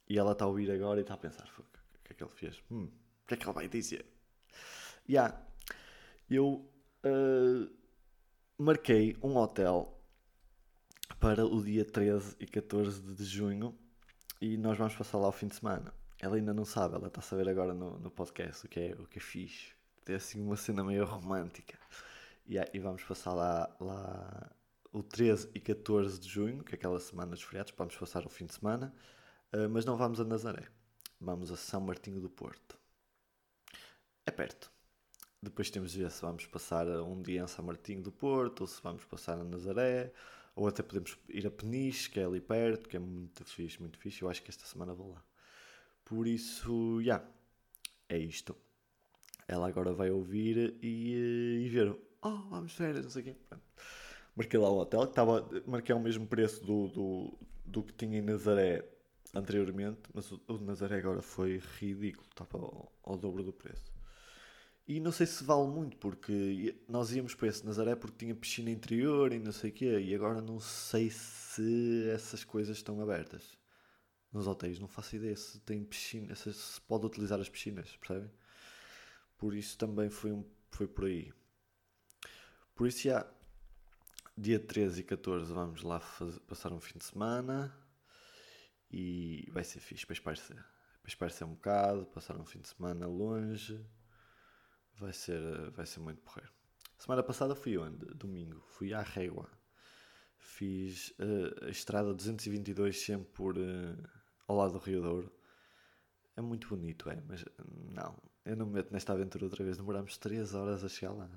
E 0.08 0.18
ela 0.18 0.34
está 0.34 0.46
a 0.46 0.48
ouvir 0.48 0.70
agora 0.72 1.00
e 1.00 1.01
está 1.01 1.15
a 1.15 1.18
pensar: 1.18 1.50
o 1.58 2.03
que 2.03 2.13
é 2.13 2.15
que 2.15 2.24
ele 2.24 2.32
fez? 2.32 2.63
Hum, 2.70 2.86
o 3.24 3.27
que 3.27 3.34
é 3.34 3.38
que 3.38 3.46
ele 3.46 3.53
vai 3.53 3.68
dizer? 3.68 4.06
E 5.08 5.13
yeah, 5.13 5.39
eu 6.29 6.70
uh, 7.03 7.72
marquei 8.58 9.18
um 9.24 9.36
hotel 9.38 10.00
para 11.20 11.46
o 11.46 11.63
dia 11.63 11.84
13 11.84 12.36
e 12.39 12.46
14 12.46 13.01
de 13.01 13.24
junho 13.25 13.77
e 14.39 14.56
nós 14.58 14.77
vamos 14.77 14.96
passar 14.96 15.18
lá 15.18 15.27
o 15.27 15.32
fim 15.32 15.48
de 15.48 15.56
semana. 15.56 15.94
Ela 16.20 16.36
ainda 16.36 16.53
não 16.53 16.65
sabe, 16.65 16.96
ela 16.96 17.08
está 17.08 17.22
a 17.22 17.24
saber 17.24 17.50
agora 17.50 17.74
no, 17.74 17.98
no 18.00 18.12
podcast 18.12 18.65
o 18.65 18.70
que 18.70 18.79
é 18.79 18.91
o 18.94 19.06
que 19.08 19.18
é 19.18 19.22
fixe. 19.22 19.74
Tem 20.06 20.15
assim 20.15 20.41
uma 20.41 20.56
cena 20.56 20.84
meio 20.84 21.06
romântica. 21.06 21.77
E, 22.48 22.56
e 22.58 22.79
vamos 22.79 23.03
passar 23.03 23.34
lá, 23.34 23.75
lá 23.79 24.51
o 24.91 25.03
13 25.03 25.50
e 25.53 25.60
14 25.60 26.19
de 26.19 26.27
junho, 26.27 26.63
que 26.63 26.74
é 26.74 26.75
aquela 26.75 27.00
semana 27.00 27.31
dos 27.31 27.43
feriados, 27.43 27.74
vamos 27.77 27.96
passar 27.96 28.25
o 28.25 28.29
fim 28.29 28.46
de 28.46 28.53
semana, 28.53 28.93
uh, 29.53 29.69
mas 29.69 29.86
não 29.86 29.96
vamos 29.96 30.19
a 30.19 30.24
Nazaré. 30.24 30.67
Vamos 31.19 31.51
a 31.51 31.58
São 31.58 31.81
Martinho 31.81 32.22
do 32.22 32.29
Porto. 32.29 32.77
É 34.25 34.31
perto. 34.31 34.72
Depois 35.41 35.69
temos 35.69 35.91
de 35.91 36.00
ver 36.00 36.12
se 36.12 36.22
vamos 36.22 36.46
passar 36.46 36.88
um 36.88 37.22
dia 37.22 37.41
em 37.43 37.48
São 37.48 37.63
Martinho 37.63 38.01
do 38.01 38.12
Porto, 38.12 38.62
ou 38.62 38.67
se 38.67 38.81
vamos 38.81 39.05
passar 39.05 39.39
a 39.39 39.43
Nazaré, 39.43 40.12
ou 40.55 40.67
até 40.67 40.84
podemos 40.84 41.17
ir 41.29 41.48
a 41.48 41.51
Peniche, 41.51 42.10
que 42.10 42.19
é 42.19 42.25
ali 42.25 42.41
perto, 42.41 42.89
que 42.89 42.98
é 42.98 43.00
muito 43.00 43.46
fixe, 43.46 43.79
muito 43.79 43.98
fixe. 43.98 44.22
Eu 44.22 44.29
acho 44.29 44.41
que 44.43 44.50
esta 44.50 44.65
semana 44.65 44.93
vou 44.93 45.12
lá. 45.12 45.24
Por 46.03 46.27
isso, 46.27 47.01
já, 47.01 47.17
yeah, 47.17 47.31
é 48.10 48.17
isto. 48.17 48.55
Ela 49.48 49.67
agora 49.67 49.93
vai 49.93 50.12
ouvir 50.12 50.77
e, 50.81 51.63
e 51.65 51.69
ver, 51.69 51.96
oh, 52.22 52.38
vamos 52.50 52.74
férias, 52.74 53.03
não 53.03 53.12
sei 53.12 53.22
o 53.22 53.25
quê. 53.25 53.36
Pronto. 53.48 53.63
Marquei 54.39 54.58
lá 54.58 54.69
o 54.69 54.79
hotel, 54.79 55.01
que 55.01 55.10
estava, 55.10 55.50
marquei 55.67 55.93
ao 55.93 56.00
mesmo 56.00 56.25
preço 56.25 56.63
do, 56.65 56.88
do, 56.88 57.38
do 57.65 57.84
que 57.84 57.91
tinha 57.91 58.19
em 58.19 58.22
Nazaré 58.22 58.86
anteriormente, 59.36 60.00
mas 60.13 60.31
o, 60.31 60.41
o 60.48 60.58
Nazaré 60.60 61.00
agora 61.00 61.22
foi 61.22 61.62
ridículo, 61.77 62.25
estava 62.29 62.58
ao, 62.58 62.89
ao 63.03 63.17
dobro 63.17 63.43
do 63.43 63.51
preço. 63.51 63.91
E 64.88 64.98
não 65.01 65.12
sei 65.12 65.25
se 65.25 65.43
vale 65.43 65.67
muito, 65.67 65.98
porque 65.98 66.81
nós 66.88 67.12
íamos 67.12 67.36
para 67.36 67.50
esse 67.50 67.65
Nazaré 67.65 67.98
porque 67.98 68.15
tinha 68.15 68.34
piscina 68.34 68.72
interior 68.72 69.34
e 69.34 69.39
não 69.39 69.51
sei 69.51 69.72
o 69.72 69.74
quê, 69.74 70.00
e 70.00 70.15
agora 70.15 70.39
não 70.39 70.58
sei 70.62 71.10
se 71.10 72.10
essas 72.10 72.46
coisas 72.46 72.77
estão 72.77 73.01
abertas. 73.01 73.58
Nos 74.31 74.48
hotéis, 74.48 74.79
não 74.79 74.88
faço 74.88 75.17
ideia 75.17 75.36
se 75.36 75.60
tem 75.60 75.84
piscina, 75.84 76.34
se, 76.34 76.53
se 76.53 76.79
pode 76.79 77.05
utilizar 77.05 77.41
as 77.41 77.50
piscinas, 77.50 77.93
percebem? 77.98 78.31
Por 79.38 79.53
isso 79.53 79.77
também 79.77 80.10
foi, 80.10 80.31
um, 80.31 80.46
foi 80.72 80.88
por 80.88 81.03
aí. 81.03 81.34
Por 82.73 82.88
isso, 82.88 83.02
já, 83.02 83.30
dia 84.39 84.58
13 84.58 85.02
e 85.02 85.04
14 85.04 85.52
vamos 85.52 85.84
lá 85.84 85.99
fazer, 85.99 86.39
passar 86.41 86.71
um 86.71 86.80
fim 86.80 86.97
de 86.97 87.04
semana 87.04 87.75
e 88.89 89.49
vai 89.52 89.65
ser 89.65 89.82
fixe 89.82 90.06
para 90.06 90.13
espairecer. 90.13 90.65
Para 91.17 91.45
um 91.45 91.56
bocado, 91.56 92.06
passar 92.06 92.38
um 92.38 92.45
fim 92.45 92.60
de 92.60 92.69
semana 92.69 93.06
longe 93.06 93.84
vai 94.97 95.12
ser, 95.12 95.71
vai 95.71 95.86
ser 95.86 95.99
muito 95.99 96.21
porreiro. 96.21 96.52
Semana 96.97 97.21
passada 97.21 97.54
fui 97.54 97.78
onde? 97.78 98.06
Domingo. 98.13 98.63
Fui 98.67 98.93
à 98.93 99.02
Régua. 99.02 99.49
Fiz 100.38 101.10
uh, 101.19 101.65
a 101.65 101.69
estrada 101.69 102.13
222 102.13 102.97
sempre 102.97 103.28
por 103.34 103.58
uh, 103.58 104.10
ao 104.47 104.56
lado 104.56 104.73
do 104.73 104.80
Rio 104.80 105.02
Douro. 105.02 105.34
É 106.38 106.41
muito 106.41 106.69
bonito, 106.69 107.10
é, 107.10 107.21
mas 107.28 107.43
não. 107.91 108.17
Eu 108.45 108.56
não 108.56 108.65
me 108.67 108.73
meto 108.73 108.93
nesta 108.93 109.12
aventura 109.12 109.43
outra 109.43 109.63
vez. 109.65 109.75
Demoramos 109.75 110.17
3 110.17 110.54
horas 110.54 110.84
a 110.84 110.88
chegar 110.88 111.12
lá. 111.12 111.30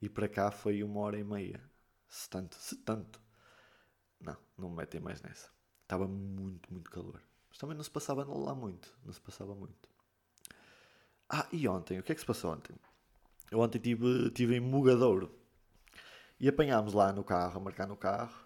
E 0.00 0.08
para 0.10 0.28
cá 0.28 0.50
foi 0.50 0.82
uma 0.82 1.00
hora 1.00 1.18
e 1.18 1.24
meia. 1.24 1.71
Se 2.12 2.28
tanto, 2.28 2.56
se 2.56 2.76
tanto. 2.76 3.22
Não, 4.20 4.36
não 4.58 4.68
me 4.68 4.76
metem 4.76 5.00
mais 5.00 5.22
nessa. 5.22 5.48
Estava 5.80 6.06
muito, 6.06 6.70
muito 6.70 6.90
calor. 6.90 7.22
Mas 7.48 7.56
também 7.56 7.74
não 7.74 7.82
se 7.82 7.90
passava 7.90 8.22
lá 8.22 8.54
muito. 8.54 8.94
Não 9.02 9.14
se 9.14 9.20
passava 9.20 9.54
muito. 9.54 9.88
Ah, 11.26 11.48
e 11.50 11.66
ontem? 11.66 11.98
O 11.98 12.02
que 12.02 12.12
é 12.12 12.14
que 12.14 12.20
se 12.20 12.26
passou 12.26 12.52
ontem? 12.52 12.76
Eu 13.50 13.60
ontem 13.60 13.78
estive 13.78 14.30
tive 14.32 14.56
em 14.56 14.60
Mugadouro. 14.60 15.34
E 16.38 16.46
apanhámos 16.50 16.92
lá 16.92 17.14
no 17.14 17.24
carro, 17.24 17.58
a 17.58 17.64
marcar 17.64 17.88
no 17.88 17.96
carro, 17.96 18.38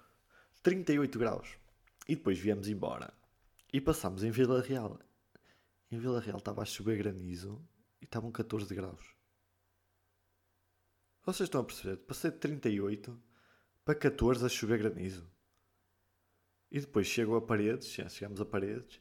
38 0.63 1.19
graus. 1.19 1.59
E 2.09 2.15
depois 2.15 2.39
viemos 2.39 2.69
embora. 2.69 3.13
E 3.73 3.81
passámos 3.81 4.23
em 4.23 4.31
Vila 4.31 4.63
Real. 4.63 4.97
Em 5.91 5.99
Vila 5.99 6.21
Real 6.21 6.39
estava 6.39 6.63
a 6.63 6.65
chover 6.65 6.99
granizo 6.99 7.61
e 8.01 8.05
estavam 8.05 8.31
14 8.31 8.73
graus. 8.73 9.03
Vocês 11.25 11.49
estão 11.49 11.63
a 11.63 11.65
perceber? 11.65 11.97
Passei 11.97 12.31
de 12.31 12.39
38 12.39 13.26
para 13.87 13.95
14 13.95 14.45
a 14.45 14.49
chover 14.49 14.81
granizo. 14.81 15.25
E 16.73 16.81
depois 16.81 17.07
chego 17.07 17.37
a 17.37 17.41
Paredes, 17.41 17.87
chegamos 17.87 18.41
a 18.41 18.45
Paredes, 18.45 19.01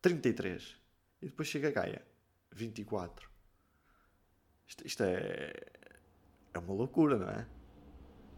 33. 0.00 0.80
E 1.20 1.26
depois 1.26 1.48
chega 1.48 1.66
a 1.66 1.72
Gaia, 1.72 2.06
24. 2.52 3.28
Isto, 4.68 4.86
isto 4.86 5.02
é. 5.02 5.52
É 6.54 6.58
uma 6.60 6.72
loucura, 6.72 7.18
não 7.18 7.28
é? 7.28 7.44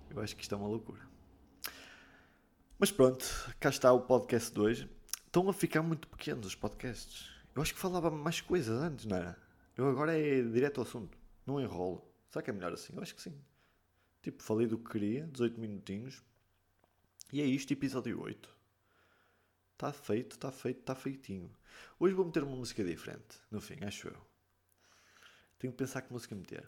Eu 0.08 0.22
acho 0.22 0.34
que 0.34 0.42
isto 0.42 0.54
é 0.54 0.58
uma 0.58 0.66
loucura. 0.66 1.06
Mas 2.78 2.90
pronto, 2.90 3.26
cá 3.60 3.68
está 3.68 3.92
o 3.92 4.00
podcast 4.00 4.54
de 4.54 4.58
hoje. 4.58 4.90
Estão 5.26 5.46
a 5.46 5.52
ficar 5.52 5.82
muito 5.82 6.08
pequenos 6.08 6.46
os 6.46 6.54
podcasts. 6.54 7.28
Eu 7.54 7.60
acho 7.60 7.74
que 7.74 7.80
falava 7.80 8.10
mais 8.10 8.40
coisas 8.40 8.80
antes, 8.80 9.04
não 9.04 9.18
era? 9.18 9.36
Eu 9.76 9.86
agora 9.90 10.18
é 10.18 10.40
direto 10.40 10.80
ao 10.80 10.86
assunto. 10.86 11.18
Não 11.44 11.60
enrolo. 11.60 12.10
Será 12.30 12.42
que 12.42 12.48
é 12.48 12.52
melhor 12.54 12.72
assim? 12.72 12.94
Eu 12.96 13.02
acho 13.02 13.14
que 13.14 13.20
sim. 13.20 13.38
Tipo, 14.26 14.42
falei 14.42 14.66
do 14.66 14.76
que 14.76 14.90
queria, 14.90 15.24
18 15.28 15.60
minutinhos. 15.60 16.20
E 17.32 17.40
é 17.40 17.44
isto, 17.44 17.72
episódio 17.72 18.20
8. 18.20 18.56
Está 19.74 19.92
feito, 19.92 20.32
está 20.32 20.50
feito, 20.50 20.80
está 20.80 20.96
feitinho. 20.96 21.48
Hoje 21.96 22.12
vou 22.12 22.24
meter 22.24 22.42
uma 22.42 22.56
música 22.56 22.82
diferente, 22.82 23.38
no 23.52 23.60
fim, 23.60 23.76
acho 23.84 24.08
eu. 24.08 24.20
Tenho 25.60 25.72
que 25.72 25.78
pensar 25.78 26.02
que 26.02 26.12
música 26.12 26.34
meter. 26.34 26.66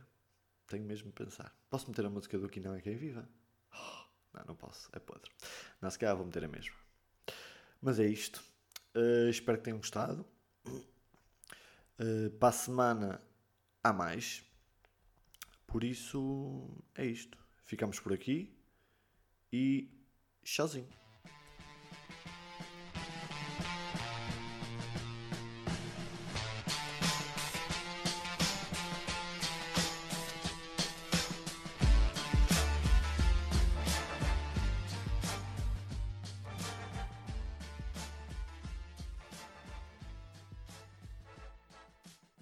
Tenho 0.69 0.85
mesmo 0.85 1.11
que 1.11 1.25
pensar. 1.25 1.53
Posso 1.69 1.89
meter 1.89 2.07
a 2.07 2.09
música 2.09 2.39
do 2.39 2.49
Que 2.49 2.61
Não 2.61 2.77
É 2.77 2.81
Quem 2.81 2.95
Viva? 2.95 3.29
Oh, 3.75 4.05
não, 4.39 4.45
não 4.47 4.55
posso, 4.55 4.89
é 4.93 5.01
podre. 5.01 5.33
Não, 5.81 5.91
se 5.91 5.99
calhar 5.99 6.15
vou 6.15 6.27
meter 6.27 6.45
a 6.45 6.49
mesma. 6.49 6.77
Mas 7.83 7.99
é 7.99 8.07
isto. 8.07 8.41
Uh, 8.95 9.31
espero 9.31 9.59
que 9.59 9.65
tenham 9.65 9.79
gostado. 9.79 10.25
Uh, 10.65 12.31
para 12.39 12.51
a 12.51 12.53
semana 12.53 13.21
há 13.83 13.93
mais. 13.93 14.45
Por 15.67 15.83
isso 15.83 16.71
é 16.95 17.05
isto. 17.05 17.48
Ficamos 17.69 18.01
por 18.01 18.15
aqui 18.15 18.51
e 19.53 19.91
tchauzinho. 20.43 20.89